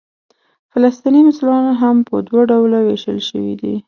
[0.71, 3.73] فلسطیني مسلمانان هم په دوه ډوله وېشل شوي دي.